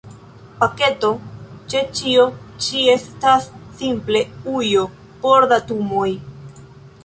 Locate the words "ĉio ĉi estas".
1.99-3.47